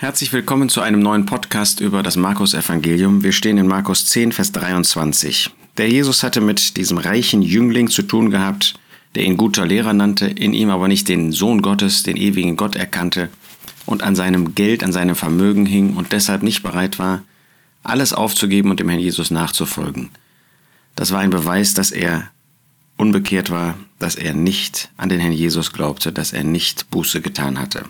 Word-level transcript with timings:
Herzlich 0.00 0.32
willkommen 0.32 0.68
zu 0.68 0.80
einem 0.80 1.00
neuen 1.00 1.26
Podcast 1.26 1.80
über 1.80 2.04
das 2.04 2.14
Markus-Evangelium. 2.14 3.24
Wir 3.24 3.32
stehen 3.32 3.58
in 3.58 3.66
Markus 3.66 4.06
10, 4.06 4.30
Vers 4.30 4.52
23. 4.52 5.50
Der 5.76 5.90
Jesus 5.90 6.22
hatte 6.22 6.40
mit 6.40 6.76
diesem 6.76 6.98
reichen 6.98 7.42
Jüngling 7.42 7.88
zu 7.88 8.02
tun 8.02 8.30
gehabt, 8.30 8.78
der 9.16 9.24
ihn 9.24 9.36
guter 9.36 9.66
Lehrer 9.66 9.94
nannte, 9.94 10.28
in 10.28 10.54
ihm 10.54 10.70
aber 10.70 10.86
nicht 10.86 11.08
den 11.08 11.32
Sohn 11.32 11.62
Gottes, 11.62 12.04
den 12.04 12.16
ewigen 12.16 12.56
Gott 12.56 12.76
erkannte 12.76 13.28
und 13.86 14.04
an 14.04 14.14
seinem 14.14 14.54
Geld, 14.54 14.84
an 14.84 14.92
seinem 14.92 15.16
Vermögen 15.16 15.66
hing 15.66 15.96
und 15.96 16.12
deshalb 16.12 16.44
nicht 16.44 16.62
bereit 16.62 17.00
war, 17.00 17.24
alles 17.82 18.12
aufzugeben 18.12 18.70
und 18.70 18.78
dem 18.78 18.88
Herrn 18.88 19.00
Jesus 19.00 19.32
nachzufolgen. 19.32 20.10
Das 20.94 21.10
war 21.10 21.18
ein 21.18 21.30
Beweis, 21.30 21.74
dass 21.74 21.90
er 21.90 22.30
unbekehrt 22.96 23.50
war, 23.50 23.76
dass 23.98 24.14
er 24.14 24.32
nicht 24.32 24.90
an 24.96 25.08
den 25.08 25.18
Herrn 25.18 25.32
Jesus 25.32 25.72
glaubte, 25.72 26.12
dass 26.12 26.32
er 26.32 26.44
nicht 26.44 26.88
Buße 26.90 27.20
getan 27.20 27.58
hatte. 27.58 27.82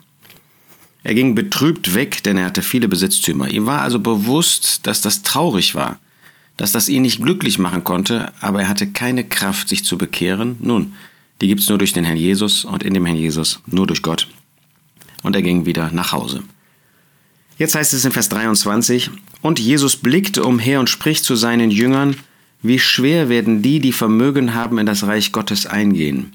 Er 1.02 1.14
ging 1.14 1.34
betrübt 1.34 1.94
weg, 1.94 2.22
denn 2.22 2.36
er 2.36 2.46
hatte 2.46 2.62
viele 2.62 2.88
Besitztümer. 2.88 3.48
Ihm 3.48 3.66
war 3.66 3.82
also 3.82 3.98
bewusst, 3.98 4.86
dass 4.86 5.00
das 5.00 5.22
traurig 5.22 5.74
war, 5.74 5.98
dass 6.56 6.72
das 6.72 6.88
ihn 6.88 7.02
nicht 7.02 7.22
glücklich 7.22 7.58
machen 7.58 7.84
konnte, 7.84 8.32
aber 8.40 8.62
er 8.62 8.68
hatte 8.68 8.88
keine 8.88 9.24
Kraft, 9.24 9.68
sich 9.68 9.84
zu 9.84 9.96
bekehren. 9.96 10.56
Nun, 10.60 10.94
die 11.40 11.46
gibt's 11.46 11.68
nur 11.68 11.78
durch 11.78 11.92
den 11.92 12.04
Herrn 12.04 12.16
Jesus 12.16 12.64
und 12.64 12.82
in 12.82 12.94
dem 12.94 13.06
Herrn 13.06 13.16
Jesus 13.16 13.60
nur 13.66 13.86
durch 13.86 14.02
Gott. 14.02 14.28
Und 15.22 15.36
er 15.36 15.42
ging 15.42 15.66
wieder 15.66 15.90
nach 15.92 16.12
Hause. 16.12 16.42
Jetzt 17.58 17.74
heißt 17.74 17.92
es 17.92 18.04
in 18.04 18.12
Vers 18.12 18.28
23, 18.28 19.10
und 19.40 19.58
Jesus 19.58 19.96
blickte 19.96 20.44
umher 20.44 20.80
und 20.80 20.90
spricht 20.90 21.24
zu 21.24 21.34
seinen 21.36 21.70
Jüngern, 21.70 22.16
wie 22.62 22.78
schwer 22.78 23.28
werden 23.28 23.62
die, 23.62 23.80
die 23.80 23.92
Vermögen 23.92 24.54
haben, 24.54 24.78
in 24.78 24.86
das 24.86 25.04
Reich 25.04 25.32
Gottes 25.32 25.66
eingehen. 25.66 26.32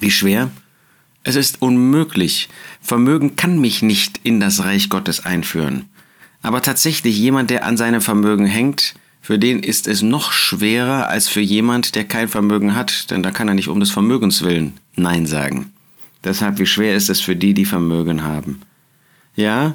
Wie 0.00 0.10
schwer? 0.10 0.50
Es 1.24 1.36
ist 1.36 1.62
unmöglich. 1.62 2.48
Vermögen 2.82 3.34
kann 3.34 3.58
mich 3.58 3.82
nicht 3.82 4.20
in 4.22 4.40
das 4.40 4.62
Reich 4.62 4.90
Gottes 4.90 5.24
einführen. 5.24 5.86
Aber 6.42 6.60
tatsächlich 6.60 7.18
jemand, 7.18 7.48
der 7.48 7.64
an 7.64 7.78
seinem 7.78 8.02
Vermögen 8.02 8.44
hängt, 8.44 8.94
für 9.22 9.38
den 9.38 9.60
ist 9.60 9.88
es 9.88 10.02
noch 10.02 10.32
schwerer 10.32 11.08
als 11.08 11.28
für 11.28 11.40
jemand, 11.40 11.94
der 11.94 12.04
kein 12.04 12.28
Vermögen 12.28 12.76
hat, 12.76 13.10
denn 13.10 13.22
da 13.22 13.30
kann 13.30 13.48
er 13.48 13.54
nicht 13.54 13.68
um 13.68 13.80
des 13.80 13.90
Vermögens 13.90 14.42
willen 14.42 14.74
Nein 14.96 15.24
sagen. 15.24 15.72
Deshalb, 16.22 16.58
wie 16.58 16.66
schwer 16.66 16.94
ist 16.94 17.08
es 17.08 17.22
für 17.22 17.34
die, 17.34 17.54
die 17.54 17.64
Vermögen 17.64 18.22
haben? 18.22 18.60
Ja, 19.34 19.72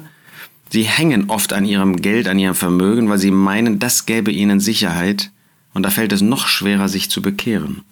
sie 0.70 0.84
hängen 0.84 1.30
oft 1.30 1.52
an 1.52 1.64
ihrem 1.64 1.96
Geld, 1.96 2.28
an 2.28 2.38
ihrem 2.38 2.54
Vermögen, 2.54 3.08
weil 3.08 3.18
sie 3.18 3.32
meinen, 3.32 3.80
das 3.80 4.06
gäbe 4.06 4.30
ihnen 4.30 4.60
Sicherheit, 4.60 5.32
und 5.74 5.82
da 5.82 5.90
fällt 5.90 6.12
es 6.12 6.22
noch 6.22 6.46
schwerer, 6.46 6.88
sich 6.88 7.10
zu 7.10 7.20
bekehren. 7.20 7.82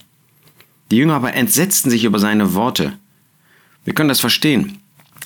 Die 0.92 0.96
Jünger 0.96 1.14
aber 1.14 1.34
entsetzten 1.34 1.90
sich 1.90 2.04
über 2.04 2.20
seine 2.20 2.54
Worte. 2.54 2.98
Wir 3.88 3.94
können 3.94 4.10
das 4.10 4.20
verstehen, 4.20 4.80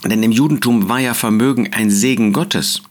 denn 0.04 0.22
im 0.22 0.30
Judentum 0.30 0.88
war 0.88 1.00
ja 1.00 1.14
Vermögen 1.14 1.72
ein 1.72 1.90
Segen 1.90 2.32
Gottes. 2.32 2.82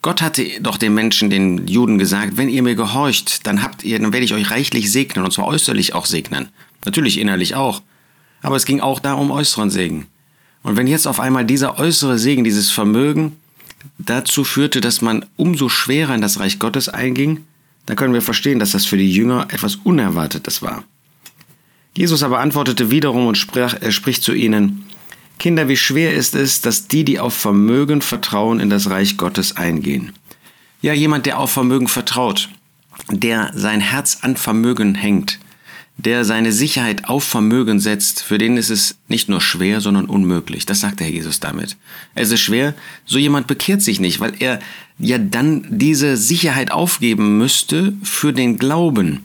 Gott 0.00 0.22
hatte 0.22 0.46
doch 0.62 0.78
den 0.78 0.94
Menschen, 0.94 1.28
den 1.28 1.66
Juden 1.66 1.98
gesagt, 1.98 2.38
wenn 2.38 2.48
ihr 2.48 2.62
mir 2.62 2.74
gehorcht, 2.74 3.46
dann 3.46 3.62
habt 3.62 3.84
ihr, 3.84 3.98
dann 3.98 4.14
werde 4.14 4.24
ich 4.24 4.32
euch 4.32 4.50
reichlich 4.50 4.90
segnen, 4.90 5.22
und 5.22 5.30
zwar 5.30 5.46
äußerlich 5.46 5.94
auch 5.94 6.06
segnen. 6.06 6.48
Natürlich 6.86 7.18
innerlich 7.18 7.54
auch. 7.54 7.82
Aber 8.40 8.56
es 8.56 8.64
ging 8.64 8.80
auch 8.80 8.98
da 8.98 9.12
um 9.12 9.30
äußeren 9.30 9.68
Segen. 9.68 10.06
Und 10.62 10.78
wenn 10.78 10.86
jetzt 10.86 11.06
auf 11.06 11.20
einmal 11.20 11.44
dieser 11.44 11.78
äußere 11.78 12.18
Segen, 12.18 12.42
dieses 12.42 12.70
Vermögen 12.70 13.36
dazu 13.98 14.42
führte, 14.42 14.80
dass 14.80 15.02
man 15.02 15.26
umso 15.36 15.68
schwerer 15.68 16.14
in 16.14 16.22
das 16.22 16.40
Reich 16.40 16.58
Gottes 16.58 16.88
einging, 16.88 17.44
dann 17.84 17.96
können 17.96 18.14
wir 18.14 18.22
verstehen, 18.22 18.58
dass 18.58 18.72
das 18.72 18.86
für 18.86 18.96
die 18.96 19.12
Jünger 19.12 19.48
etwas 19.50 19.76
Unerwartetes 19.84 20.62
war. 20.62 20.82
Jesus 21.94 22.22
aber 22.22 22.38
antwortete 22.38 22.90
wiederum 22.90 23.26
und 23.26 23.36
sprach, 23.36 23.74
er 23.78 23.92
spricht 23.92 24.22
zu 24.22 24.32
ihnen, 24.32 24.86
Kinder, 25.40 25.68
wie 25.68 25.76
schwer 25.76 26.12
ist 26.12 26.34
es, 26.34 26.60
dass 26.60 26.86
die, 26.86 27.02
die 27.02 27.18
auf 27.18 27.32
Vermögen 27.32 28.02
vertrauen, 28.02 28.60
in 28.60 28.68
das 28.68 28.90
Reich 28.90 29.16
Gottes 29.16 29.56
eingehen. 29.56 30.12
Ja, 30.82 30.92
jemand, 30.92 31.24
der 31.24 31.38
auf 31.38 31.50
Vermögen 31.50 31.88
vertraut, 31.88 32.50
der 33.10 33.50
sein 33.54 33.80
Herz 33.80 34.18
an 34.20 34.36
Vermögen 34.36 34.94
hängt, 34.94 35.38
der 35.96 36.26
seine 36.26 36.52
Sicherheit 36.52 37.08
auf 37.08 37.24
Vermögen 37.24 37.80
setzt, 37.80 38.22
für 38.22 38.36
den 38.36 38.58
ist 38.58 38.68
es 38.68 38.98
nicht 39.08 39.30
nur 39.30 39.40
schwer, 39.40 39.80
sondern 39.80 40.04
unmöglich. 40.04 40.66
Das 40.66 40.80
sagt 40.80 41.00
der 41.00 41.06
Herr 41.06 41.14
Jesus 41.14 41.40
damit. 41.40 41.78
Es 42.14 42.30
ist 42.30 42.40
schwer, 42.40 42.74
so 43.06 43.18
jemand 43.18 43.46
bekehrt 43.46 43.80
sich 43.80 43.98
nicht, 43.98 44.20
weil 44.20 44.34
er 44.40 44.58
ja 44.98 45.16
dann 45.16 45.66
diese 45.70 46.18
Sicherheit 46.18 46.70
aufgeben 46.70 47.38
müsste 47.38 47.94
für 48.02 48.34
den 48.34 48.58
Glauben. 48.58 49.24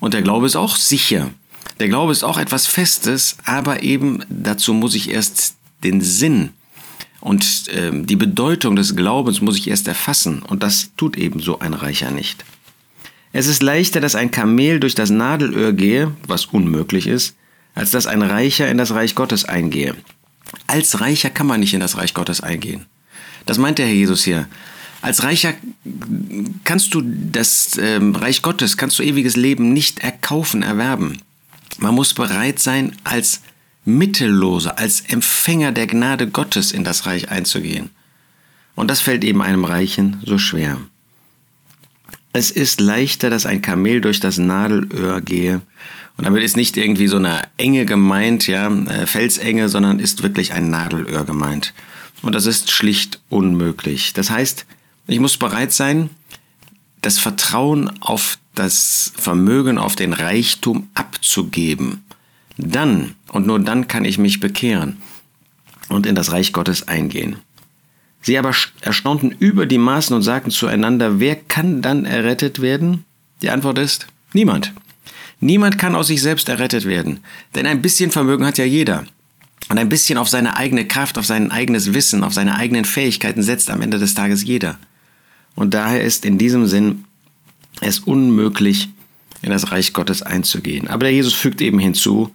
Und 0.00 0.14
der 0.14 0.22
Glaube 0.22 0.46
ist 0.46 0.56
auch 0.56 0.76
sicher. 0.76 1.30
Der 1.80 1.88
Glaube 1.88 2.12
ist 2.12 2.24
auch 2.24 2.38
etwas 2.38 2.66
Festes, 2.66 3.36
aber 3.44 3.82
eben 3.82 4.24
dazu 4.28 4.74
muss 4.74 4.94
ich 4.94 5.10
erst 5.10 5.56
den 5.82 6.00
Sinn 6.00 6.50
und 7.22 7.68
äh, 7.68 7.92
die 7.92 8.16
Bedeutung 8.16 8.74
des 8.74 8.96
Glaubens 8.96 9.40
muss 9.40 9.56
ich 9.56 9.68
erst 9.68 9.86
erfassen. 9.86 10.42
Und 10.42 10.64
das 10.64 10.90
tut 10.96 11.16
eben 11.16 11.38
so 11.38 11.60
ein 11.60 11.72
Reicher 11.72 12.10
nicht. 12.10 12.44
Es 13.32 13.46
ist 13.46 13.62
leichter, 13.62 14.00
dass 14.00 14.16
ein 14.16 14.32
Kamel 14.32 14.80
durch 14.80 14.96
das 14.96 15.08
Nadelöhr 15.08 15.72
gehe, 15.72 16.12
was 16.26 16.46
unmöglich 16.46 17.06
ist, 17.06 17.36
als 17.76 17.92
dass 17.92 18.08
ein 18.08 18.22
Reicher 18.22 18.68
in 18.68 18.76
das 18.76 18.92
Reich 18.92 19.14
Gottes 19.14 19.44
eingehe. 19.44 19.94
Als 20.66 21.00
Reicher 21.00 21.30
kann 21.30 21.46
man 21.46 21.60
nicht 21.60 21.74
in 21.74 21.80
das 21.80 21.96
Reich 21.96 22.12
Gottes 22.12 22.40
eingehen. 22.40 22.86
Das 23.46 23.56
meint 23.56 23.78
der 23.78 23.86
Herr 23.86 23.94
Jesus 23.94 24.24
hier. 24.24 24.48
Als 25.00 25.22
Reicher 25.22 25.54
kannst 26.64 26.92
du 26.92 27.02
das 27.04 27.76
äh, 27.78 28.00
Reich 28.02 28.42
Gottes, 28.42 28.76
kannst 28.76 28.98
du 28.98 29.04
ewiges 29.04 29.36
Leben 29.36 29.72
nicht 29.72 30.00
erkaufen, 30.00 30.64
erwerben. 30.64 31.18
Man 31.78 31.94
muss 31.94 32.14
bereit 32.14 32.58
sein, 32.58 32.96
als 33.04 33.42
Mittelloser, 33.84 34.78
als 34.78 35.00
Empfänger 35.00 35.72
der 35.72 35.86
Gnade 35.86 36.28
Gottes 36.28 36.72
in 36.72 36.84
das 36.84 37.06
Reich 37.06 37.30
einzugehen. 37.30 37.90
Und 38.74 38.90
das 38.90 39.00
fällt 39.00 39.24
eben 39.24 39.42
einem 39.42 39.64
Reichen 39.64 40.22
so 40.24 40.38
schwer. 40.38 40.78
Es 42.32 42.50
ist 42.50 42.80
leichter, 42.80 43.28
dass 43.28 43.44
ein 43.44 43.60
Kamel 43.60 44.00
durch 44.00 44.20
das 44.20 44.38
Nadelöhr 44.38 45.20
gehe. 45.20 45.60
Und 46.16 46.24
damit 46.24 46.42
ist 46.42 46.56
nicht 46.56 46.76
irgendwie 46.76 47.08
so 47.08 47.16
eine 47.16 47.42
Enge 47.58 47.84
gemeint, 47.84 48.46
ja, 48.46 48.68
äh, 48.68 49.06
Felsenge, 49.06 49.68
sondern 49.68 49.98
ist 49.98 50.22
wirklich 50.22 50.52
ein 50.52 50.70
Nadelöhr 50.70 51.24
gemeint. 51.24 51.74
Und 52.22 52.34
das 52.34 52.46
ist 52.46 52.70
schlicht 52.70 53.20
unmöglich. 53.28 54.12
Das 54.12 54.30
heißt, 54.30 54.64
ich 55.08 55.20
muss 55.20 55.36
bereit 55.36 55.72
sein, 55.72 56.10
das 57.02 57.18
Vertrauen 57.18 57.90
auf 58.00 58.38
das 58.54 59.12
Vermögen, 59.16 59.78
auf 59.78 59.96
den 59.96 60.12
Reichtum 60.12 60.88
abzugeben. 60.94 62.04
Dann 62.56 63.14
und 63.30 63.46
nur 63.46 63.58
dann 63.60 63.88
kann 63.88 64.04
ich 64.04 64.18
mich 64.18 64.40
bekehren 64.40 64.98
und 65.88 66.06
in 66.06 66.14
das 66.14 66.32
Reich 66.32 66.52
Gottes 66.52 66.88
eingehen. 66.88 67.36
Sie 68.20 68.38
aber 68.38 68.54
erstaunten 68.80 69.34
über 69.38 69.66
die 69.66 69.78
Maßen 69.78 70.14
und 70.14 70.22
sagten 70.22 70.50
zueinander, 70.50 71.18
wer 71.18 71.34
kann 71.34 71.82
dann 71.82 72.04
errettet 72.04 72.62
werden? 72.62 73.04
Die 73.42 73.50
Antwort 73.50 73.78
ist, 73.78 74.06
niemand. 74.32 74.72
Niemand 75.40 75.76
kann 75.76 75.96
aus 75.96 76.06
sich 76.06 76.22
selbst 76.22 76.48
errettet 76.48 76.84
werden, 76.84 77.18
denn 77.56 77.66
ein 77.66 77.82
bisschen 77.82 78.12
Vermögen 78.12 78.46
hat 78.46 78.58
ja 78.58 78.64
jeder. 78.64 79.04
Und 79.68 79.78
ein 79.78 79.88
bisschen 79.88 80.18
auf 80.18 80.28
seine 80.28 80.56
eigene 80.56 80.86
Kraft, 80.86 81.18
auf 81.18 81.26
sein 81.26 81.50
eigenes 81.50 81.94
Wissen, 81.94 82.22
auf 82.22 82.34
seine 82.34 82.56
eigenen 82.56 82.84
Fähigkeiten 82.84 83.42
setzt 83.42 83.70
am 83.70 83.80
Ende 83.80 83.98
des 83.98 84.14
Tages 84.14 84.44
jeder. 84.44 84.78
Und 85.54 85.74
daher 85.74 86.02
ist 86.02 86.24
in 86.24 86.38
diesem 86.38 86.66
Sinn 86.66 87.04
es 87.80 88.00
unmöglich, 88.00 88.88
in 89.42 89.50
das 89.50 89.72
Reich 89.72 89.92
Gottes 89.92 90.22
einzugehen. 90.22 90.88
Aber 90.88 91.04
der 91.04 91.12
Jesus 91.12 91.34
fügt 91.34 91.60
eben 91.60 91.78
hinzu, 91.78 92.34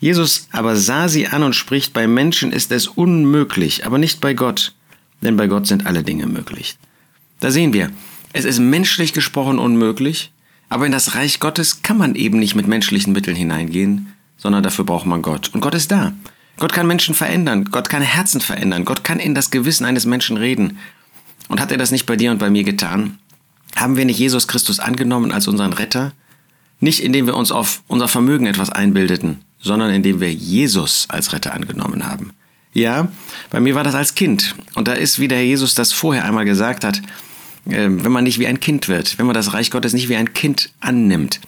Jesus 0.00 0.48
aber 0.50 0.76
sah 0.76 1.08
sie 1.08 1.28
an 1.28 1.44
und 1.44 1.54
spricht, 1.54 1.92
bei 1.92 2.08
Menschen 2.08 2.52
ist 2.52 2.72
es 2.72 2.88
unmöglich, 2.88 3.86
aber 3.86 3.98
nicht 3.98 4.20
bei 4.20 4.34
Gott, 4.34 4.74
denn 5.22 5.36
bei 5.36 5.46
Gott 5.46 5.66
sind 5.66 5.86
alle 5.86 6.02
Dinge 6.02 6.26
möglich. 6.26 6.76
Da 7.38 7.50
sehen 7.50 7.72
wir, 7.72 7.90
es 8.32 8.44
ist 8.44 8.58
menschlich 8.58 9.12
gesprochen 9.12 9.58
unmöglich, 9.58 10.32
aber 10.68 10.86
in 10.86 10.92
das 10.92 11.14
Reich 11.14 11.38
Gottes 11.38 11.82
kann 11.82 11.98
man 11.98 12.14
eben 12.14 12.38
nicht 12.38 12.54
mit 12.54 12.66
menschlichen 12.66 13.12
Mitteln 13.12 13.36
hineingehen, 13.36 14.12
sondern 14.36 14.62
dafür 14.62 14.84
braucht 14.84 15.06
man 15.06 15.22
Gott. 15.22 15.50
Und 15.54 15.60
Gott 15.60 15.74
ist 15.74 15.92
da. 15.92 16.12
Gott 16.58 16.72
kann 16.72 16.86
Menschen 16.86 17.14
verändern, 17.14 17.66
Gott 17.66 17.88
kann 17.88 18.02
Herzen 18.02 18.40
verändern, 18.40 18.84
Gott 18.84 19.04
kann 19.04 19.20
in 19.20 19.34
das 19.34 19.50
Gewissen 19.50 19.84
eines 19.84 20.04
Menschen 20.04 20.36
reden. 20.36 20.78
Und 21.48 21.60
hat 21.60 21.70
er 21.70 21.78
das 21.78 21.90
nicht 21.90 22.06
bei 22.06 22.16
dir 22.16 22.30
und 22.30 22.38
bei 22.38 22.50
mir 22.50 22.64
getan? 22.64 23.18
Haben 23.76 23.96
wir 23.96 24.04
nicht 24.04 24.18
Jesus 24.18 24.48
Christus 24.48 24.80
angenommen 24.80 25.32
als 25.32 25.48
unseren 25.48 25.72
Retter? 25.72 26.12
Nicht 26.80 27.00
indem 27.00 27.26
wir 27.26 27.36
uns 27.36 27.52
auf 27.52 27.82
unser 27.86 28.08
Vermögen 28.08 28.46
etwas 28.46 28.70
einbildeten, 28.70 29.40
sondern 29.60 29.92
indem 29.92 30.20
wir 30.20 30.32
Jesus 30.32 31.06
als 31.08 31.32
Retter 31.32 31.54
angenommen 31.54 32.06
haben. 32.06 32.32
Ja, 32.74 33.08
bei 33.50 33.60
mir 33.60 33.74
war 33.74 33.84
das 33.84 33.94
als 33.94 34.14
Kind. 34.14 34.54
Und 34.74 34.88
da 34.88 34.94
ist, 34.94 35.18
wie 35.18 35.28
der 35.28 35.44
Jesus 35.44 35.74
das 35.74 35.92
vorher 35.92 36.24
einmal 36.24 36.44
gesagt 36.44 36.84
hat, 36.84 36.98
äh, 37.66 37.88
wenn 37.88 38.12
man 38.12 38.24
nicht 38.24 38.38
wie 38.38 38.46
ein 38.46 38.60
Kind 38.60 38.88
wird, 38.88 39.18
wenn 39.18 39.26
man 39.26 39.34
das 39.34 39.52
Reich 39.52 39.70
Gottes 39.70 39.92
nicht 39.92 40.08
wie 40.08 40.16
ein 40.16 40.32
Kind 40.32 40.70
annimmt, 40.80 41.40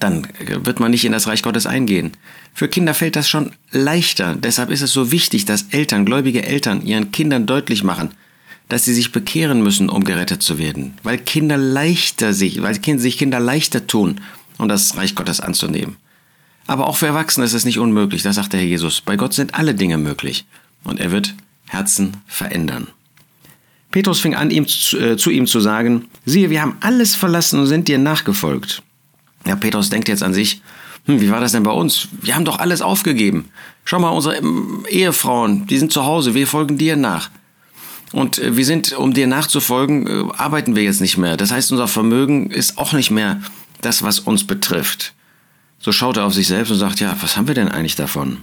dann 0.00 0.26
wird 0.48 0.80
man 0.80 0.90
nicht 0.90 1.04
in 1.04 1.12
das 1.12 1.26
Reich 1.26 1.42
Gottes 1.42 1.66
eingehen. 1.66 2.12
Für 2.52 2.68
Kinder 2.68 2.94
fällt 2.94 3.16
das 3.16 3.28
schon 3.28 3.52
leichter. 3.70 4.34
Deshalb 4.34 4.70
ist 4.70 4.82
es 4.82 4.92
so 4.92 5.10
wichtig, 5.10 5.44
dass 5.44 5.66
Eltern, 5.70 6.04
gläubige 6.04 6.44
Eltern, 6.44 6.84
ihren 6.84 7.12
Kindern 7.12 7.46
deutlich 7.46 7.84
machen, 7.84 8.10
dass 8.68 8.84
sie 8.84 8.94
sich 8.94 9.12
bekehren 9.12 9.62
müssen, 9.62 9.88
um 9.88 10.04
gerettet 10.04 10.42
zu 10.42 10.58
werden. 10.58 10.94
Weil 11.02 11.18
Kinder 11.18 11.56
leichter 11.56 12.32
sich, 12.32 12.62
weil 12.62 12.74
sich 12.98 13.18
Kinder 13.18 13.40
leichter 13.40 13.86
tun, 13.86 14.20
um 14.58 14.68
das 14.68 14.96
Reich 14.96 15.14
Gottes 15.14 15.40
anzunehmen. 15.40 15.96
Aber 16.66 16.86
auch 16.88 16.96
für 16.96 17.06
Erwachsene 17.06 17.44
ist 17.44 17.52
es 17.52 17.64
nicht 17.64 17.78
unmöglich, 17.78 18.22
das 18.22 18.36
sagt 18.36 18.52
der 18.52 18.60
Herr 18.60 18.66
Jesus. 18.66 19.00
Bei 19.00 19.16
Gott 19.16 19.34
sind 19.34 19.54
alle 19.54 19.74
Dinge 19.74 19.98
möglich. 19.98 20.46
Und 20.82 21.00
er 21.00 21.10
wird 21.10 21.34
Herzen 21.66 22.18
verändern. 22.26 22.88
Petrus 23.90 24.20
fing 24.20 24.34
an, 24.34 24.50
ihm 24.50 24.66
zu, 24.66 24.98
äh, 24.98 25.16
zu 25.16 25.30
ihm 25.30 25.46
zu 25.46 25.60
sagen, 25.60 26.06
siehe, 26.24 26.50
wir 26.50 26.60
haben 26.60 26.76
alles 26.80 27.14
verlassen 27.14 27.60
und 27.60 27.66
sind 27.66 27.88
dir 27.88 27.98
nachgefolgt. 27.98 28.82
Ja, 29.46 29.56
Petrus 29.56 29.90
denkt 29.90 30.08
jetzt 30.08 30.22
an 30.22 30.34
sich, 30.34 30.62
hm, 31.06 31.20
wie 31.20 31.30
war 31.30 31.40
das 31.40 31.52
denn 31.52 31.62
bei 31.62 31.70
uns? 31.70 32.08
Wir 32.20 32.34
haben 32.34 32.44
doch 32.44 32.58
alles 32.58 32.82
aufgegeben. 32.82 33.50
Schau 33.84 34.00
mal, 34.00 34.08
unsere 34.08 34.36
ähm, 34.36 34.84
Ehefrauen, 34.88 35.66
die 35.66 35.78
sind 35.78 35.92
zu 35.92 36.04
Hause, 36.04 36.34
wir 36.34 36.46
folgen 36.46 36.78
dir 36.78 36.96
nach. 36.96 37.30
Und 38.12 38.38
äh, 38.38 38.56
wir 38.56 38.64
sind, 38.64 38.92
um 38.92 39.12
dir 39.12 39.26
nachzufolgen, 39.26 40.06
äh, 40.06 40.32
arbeiten 40.36 40.76
wir 40.76 40.82
jetzt 40.82 41.00
nicht 41.00 41.18
mehr. 41.18 41.36
Das 41.36 41.50
heißt, 41.50 41.72
unser 41.72 41.88
Vermögen 41.88 42.50
ist 42.50 42.78
auch 42.78 42.92
nicht 42.92 43.10
mehr 43.10 43.40
das, 43.80 44.02
was 44.02 44.20
uns 44.20 44.46
betrifft. 44.46 45.14
So 45.78 45.92
schaut 45.92 46.16
er 46.16 46.24
auf 46.24 46.34
sich 46.34 46.46
selbst 46.46 46.70
und 46.70 46.78
sagt, 46.78 47.00
ja, 47.00 47.16
was 47.20 47.36
haben 47.36 47.48
wir 47.48 47.54
denn 47.54 47.68
eigentlich 47.68 47.96
davon? 47.96 48.38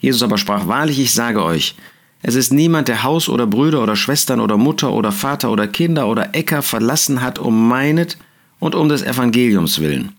Jesus 0.00 0.22
aber 0.22 0.38
sprach, 0.38 0.68
wahrlich, 0.68 0.98
ich 1.00 1.12
sage 1.12 1.42
euch, 1.42 1.74
es 2.22 2.34
ist 2.34 2.52
niemand, 2.52 2.88
der 2.88 3.02
Haus 3.02 3.28
oder 3.28 3.46
Brüder 3.46 3.82
oder 3.82 3.96
Schwestern 3.96 4.40
oder 4.40 4.56
Mutter 4.56 4.92
oder 4.92 5.12
Vater 5.12 5.50
oder 5.50 5.68
Kinder 5.68 6.08
oder 6.08 6.34
Äcker 6.34 6.62
verlassen 6.62 7.22
hat 7.22 7.38
um 7.38 7.68
meinet 7.68 8.18
und 8.58 8.74
um 8.74 8.88
des 8.88 9.02
Evangeliums 9.02 9.80
willen. 9.80 10.12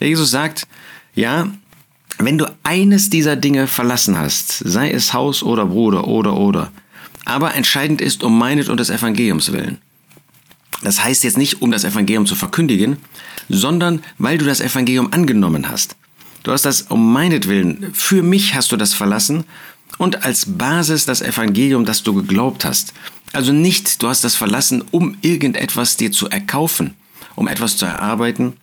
Jesus 0.00 0.30
sagt, 0.30 0.66
ja, 1.14 1.48
wenn 2.18 2.38
du 2.38 2.46
eines 2.62 3.10
dieser 3.10 3.36
Dinge 3.36 3.66
verlassen 3.66 4.16
hast, 4.18 4.58
sei 4.58 4.90
es 4.90 5.12
Haus 5.12 5.42
oder 5.42 5.66
Bruder 5.66 6.06
oder 6.06 6.36
oder, 6.36 6.70
aber 7.26 7.54
entscheidend 7.54 8.00
ist 8.00 8.24
um 8.24 8.38
meinet 8.38 8.70
und 8.70 8.80
des 8.80 8.88
Evangeliums 8.88 9.52
willen. 9.52 9.78
Das 10.82 11.02
heißt 11.02 11.24
jetzt 11.24 11.36
nicht, 11.36 11.60
um 11.60 11.70
das 11.70 11.84
Evangelium 11.84 12.24
zu 12.24 12.34
verkündigen, 12.34 12.96
sondern 13.48 14.02
weil 14.18 14.38
du 14.38 14.44
das 14.44 14.60
Evangelium 14.60 15.12
angenommen 15.12 15.68
hast. 15.68 15.96
Du 16.44 16.52
hast 16.52 16.64
das 16.64 16.82
um 16.82 17.12
meinetwillen, 17.12 17.92
für 17.92 18.22
mich 18.22 18.54
hast 18.54 18.70
du 18.70 18.76
das 18.76 18.94
verlassen 18.94 19.44
und 19.98 20.24
als 20.24 20.46
Basis 20.56 21.04
das 21.04 21.20
Evangelium, 21.20 21.84
das 21.84 22.02
du 22.02 22.14
geglaubt 22.14 22.64
hast. 22.64 22.94
Also 23.32 23.52
nicht, 23.52 24.02
du 24.02 24.08
hast 24.08 24.22
das 24.22 24.36
verlassen, 24.36 24.84
um 24.92 25.16
irgendetwas 25.22 25.96
dir 25.96 26.12
zu 26.12 26.28
erkaufen, 26.28 26.94
um 27.34 27.48
etwas 27.48 27.76
zu 27.76 27.86
erarbeiten, 27.86 28.54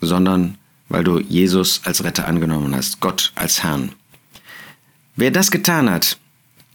sondern 0.00 0.58
weil 0.88 1.04
du 1.04 1.20
Jesus 1.20 1.82
als 1.84 2.02
Retter 2.02 2.26
angenommen 2.26 2.74
hast, 2.74 3.00
Gott 3.00 3.32
als 3.36 3.62
Herrn. 3.62 3.92
Wer 5.14 5.30
das 5.30 5.50
getan 5.50 5.88
hat, 5.88 6.18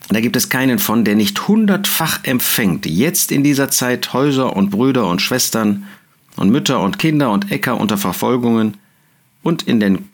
da 0.09 0.21
gibt 0.21 0.35
es 0.35 0.49
keinen 0.49 0.79
von, 0.79 1.03
der 1.03 1.15
nicht 1.15 1.47
hundertfach 1.47 2.23
empfängt, 2.23 2.85
jetzt 2.85 3.31
in 3.31 3.43
dieser 3.43 3.69
Zeit 3.69 4.13
Häuser 4.13 4.55
und 4.55 4.69
Brüder 4.69 5.07
und 5.07 5.21
Schwestern 5.21 5.85
und 6.37 6.49
Mütter 6.49 6.79
und 6.79 6.97
Kinder 6.97 7.31
und 7.31 7.51
Äcker 7.51 7.79
unter 7.79 7.97
Verfolgungen 7.97 8.77
und 9.43 9.63
in, 9.63 9.79
den, 9.79 10.09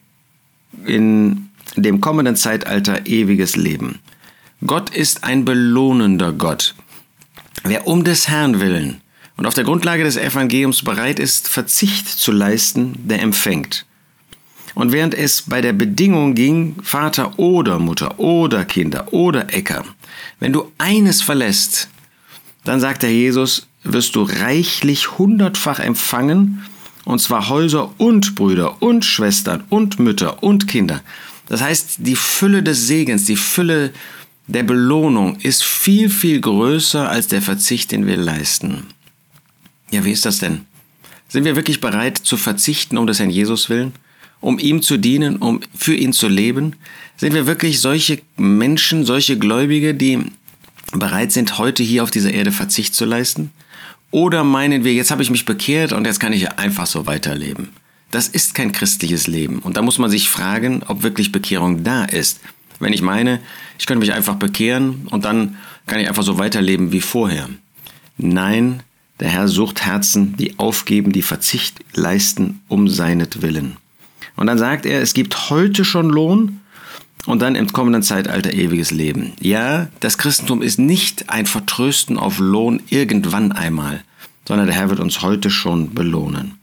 in 0.85 1.49
dem 1.75 2.01
kommenden 2.01 2.35
Zeitalter 2.35 3.05
ewiges 3.05 3.55
Leben. 3.55 3.99
Gott 4.65 4.89
ist 4.89 5.23
ein 5.23 5.45
belohnender 5.45 6.31
Gott. 6.31 6.73
Wer 7.63 7.85
um 7.85 8.03
des 8.03 8.27
Herrn 8.27 8.59
willen 8.59 9.01
und 9.37 9.45
auf 9.45 9.53
der 9.53 9.63
Grundlage 9.63 10.03
des 10.03 10.17
Evangeliums 10.17 10.83
bereit 10.83 11.19
ist, 11.19 11.47
Verzicht 11.47 12.07
zu 12.07 12.31
leisten, 12.31 12.95
der 13.07 13.21
empfängt. 13.21 13.85
Und 14.75 14.91
während 14.91 15.13
es 15.13 15.43
bei 15.43 15.61
der 15.61 15.73
Bedingung 15.73 16.33
ging, 16.33 16.75
Vater 16.81 17.37
oder 17.37 17.79
Mutter 17.79 18.19
oder 18.19 18.65
Kinder 18.65 19.13
oder 19.13 19.53
Äcker, 19.53 19.83
wenn 20.39 20.53
du 20.53 20.71
eines 20.77 21.21
verlässt, 21.21 21.89
dann 22.63 22.79
sagt 22.79 23.03
der 23.03 23.11
Jesus, 23.11 23.67
wirst 23.83 24.15
du 24.15 24.23
reichlich 24.23 25.17
hundertfach 25.17 25.79
empfangen, 25.79 26.63
und 27.05 27.19
zwar 27.19 27.49
Häuser 27.49 27.93
und 27.99 28.35
Brüder 28.35 28.81
und 28.81 29.03
Schwestern 29.03 29.63
und 29.69 29.99
Mütter 29.99 30.41
und 30.41 30.67
Kinder. 30.67 31.01
Das 31.47 31.61
heißt, 31.61 31.97
die 31.99 32.15
Fülle 32.15 32.63
des 32.63 32.87
Segens, 32.87 33.25
die 33.25 33.35
Fülle 33.35 33.91
der 34.47 34.63
Belohnung 34.63 35.37
ist 35.41 35.63
viel, 35.63 36.09
viel 36.09 36.39
größer 36.39 37.09
als 37.09 37.27
der 37.27 37.41
Verzicht, 37.41 37.91
den 37.91 38.07
wir 38.07 38.17
leisten. 38.17 38.87
Ja, 39.91 40.05
wie 40.05 40.11
ist 40.11 40.25
das 40.25 40.39
denn? 40.39 40.65
Sind 41.27 41.45
wir 41.45 41.55
wirklich 41.55 41.81
bereit 41.81 42.17
zu 42.17 42.37
verzichten 42.37 42.97
um 42.97 43.07
des 43.07 43.19
Herrn 43.19 43.29
Jesus 43.29 43.69
willen? 43.69 43.93
Um 44.43 44.59
ihm 44.59 44.81
zu 44.81 44.97
dienen, 44.97 45.37
um 45.37 45.61
für 45.73 45.95
ihn 45.95 46.11
zu 46.11 46.27
leben? 46.27 46.75
Sind 47.15 47.33
wir 47.33 47.47
wirklich 47.47 47.79
solche 47.79 48.21
Menschen, 48.35 49.05
solche 49.05 49.39
Gläubige, 49.39 49.93
die 49.93 50.19
bereit 50.91 51.31
sind, 51.31 51.57
heute 51.57 51.81
hier 51.81 52.03
auf 52.03 52.11
dieser 52.11 52.33
Erde 52.33 52.51
Verzicht 52.51 52.93
zu 52.93 53.05
leisten? 53.05 53.51
Oder 54.11 54.43
meinen 54.43 54.83
wir, 54.83 54.93
jetzt 54.93 55.11
habe 55.11 55.23
ich 55.23 55.29
mich 55.29 55.45
bekehrt 55.45 55.93
und 55.93 56.05
jetzt 56.05 56.19
kann 56.19 56.33
ich 56.33 56.59
einfach 56.59 56.87
so 56.87 57.07
weiterleben? 57.07 57.69
Das 58.11 58.27
ist 58.27 58.53
kein 58.53 58.73
christliches 58.73 59.27
Leben. 59.27 59.59
Und 59.59 59.77
da 59.77 59.81
muss 59.81 59.97
man 59.97 60.09
sich 60.09 60.29
fragen, 60.29 60.83
ob 60.87 61.03
wirklich 61.03 61.31
Bekehrung 61.31 61.85
da 61.85 62.03
ist. 62.03 62.41
Wenn 62.81 62.91
ich 62.91 63.01
meine, 63.01 63.39
ich 63.79 63.85
könnte 63.85 64.01
mich 64.01 64.11
einfach 64.11 64.35
bekehren 64.35 65.07
und 65.09 65.23
dann 65.23 65.55
kann 65.87 66.01
ich 66.01 66.09
einfach 66.09 66.23
so 66.23 66.37
weiterleben 66.37 66.91
wie 66.91 66.99
vorher. 66.99 67.47
Nein, 68.17 68.83
der 69.21 69.29
Herr 69.29 69.47
sucht 69.47 69.85
Herzen, 69.85 70.35
die 70.35 70.59
aufgeben, 70.59 71.13
die 71.13 71.21
Verzicht 71.21 71.79
leisten 71.93 72.59
um 72.67 72.89
seinetwillen. 72.89 73.77
Und 74.35 74.47
dann 74.47 74.57
sagt 74.57 74.85
er, 74.85 75.01
es 75.01 75.13
gibt 75.13 75.50
heute 75.50 75.85
schon 75.85 76.09
Lohn 76.09 76.62
und 77.25 77.41
dann 77.41 77.56
im 77.56 77.71
kommenden 77.71 78.03
Zeitalter 78.03 78.53
ewiges 78.53 78.91
Leben. 78.91 79.33
Ja, 79.39 79.88
das 80.00 80.18
Christentum 80.18 80.62
ist 80.62 80.80
nicht 80.80 81.30
ein 81.30 81.45
Vertrösten 81.45 82.18
auf 82.18 82.39
Lohn 82.39 82.81
irgendwann 82.89 83.51
einmal, 83.51 84.03
sondern 84.47 84.68
der 84.68 84.75
Herr 84.75 84.89
wird 84.89 85.00
uns 85.00 85.21
heute 85.21 85.50
schon 85.50 85.94
belohnen. 85.94 86.57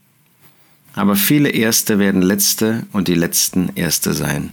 Aber 0.94 1.17
viele 1.17 1.50
Erste 1.50 1.99
werden 1.99 2.20
Letzte 2.20 2.87
und 2.93 3.08
die 3.08 3.14
Letzten 3.14 3.70
Erste 3.76 4.12
sein. 4.12 4.52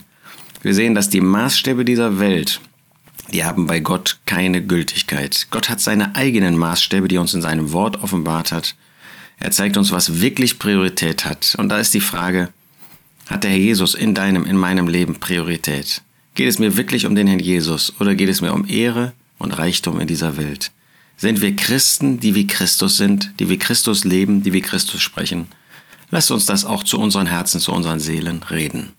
Wir 0.62 0.74
sehen, 0.74 0.96
dass 0.96 1.10
die 1.10 1.22
Maßstäbe 1.22 1.84
dieser 1.84 2.20
Welt, 2.20 2.62
die 3.34 3.44
haben 3.44 3.68
bei 3.68 3.80
Gott 3.80 4.20
keine 4.25 4.63
Gültigkeit. 4.63 5.48
Gott 5.52 5.70
hat 5.70 5.81
seine 5.81 6.16
eigenen 6.16 6.58
Maßstäbe, 6.58 7.08
die 7.08 7.16
er 7.16 7.22
uns 7.22 7.34
in 7.34 7.42
seinem 7.42 7.72
Wort 7.74 8.02
offenbart 8.02 8.52
hat. 8.52 8.75
Er 9.40 9.52
zeigt 9.52 9.78
uns, 9.78 9.92
was 9.92 10.22
wirklich 10.22 10.58
Priorität 10.58 11.25
hat. 11.25 11.56
Und 11.58 11.70
da 11.70 11.80
ist 11.80 11.94
die 11.94 12.00
Frage, 12.00 12.50
hat 13.27 13.44
der 13.44 13.51
Herr 13.51 13.57
Jesus 13.57 13.94
in 13.94 14.13
deinem, 14.13 14.45
in 14.45 14.57
meinem 14.57 14.88
Leben 14.88 15.15
Priorität? 15.19 16.01
Geht 16.35 16.50
es 16.50 16.59
mir 16.59 16.77
wirklich 16.77 17.06
um 17.06 17.15
den 17.15 17.27
Herrn 17.27 17.39
Jesus 17.39 17.94
oder 18.00 18.15
geht 18.15 18.29
es 18.29 18.41
mir 18.41 18.53
um 18.53 18.68
Ehre 18.68 19.13
und 19.39 19.57
Reichtum 19.57 20.00
in 20.00 20.07
dieser 20.07 20.38
Welt? 20.38 20.71
Sind 21.18 21.41
wir 21.41 21.56
Christen, 21.56 22.19
die 22.19 22.35
wie 22.35 22.45
Christus 22.45 22.97
sind, 22.97 23.31
die 23.39 23.50
wie 23.50 23.57
Christus 23.57 24.03
leben, 24.03 24.44
die 24.44 24.53
wie 24.53 24.62
Christus 24.62 25.01
sprechen? 25.01 25.47
Lasst 26.12 26.31
uns 26.31 26.45
das 26.45 26.63
auch 26.63 26.83
zu 26.83 27.00
unseren 27.00 27.27
Herzen, 27.27 27.59
zu 27.59 27.74
unseren 27.74 28.00
Seelen 28.00 28.44
reden. 28.44 28.94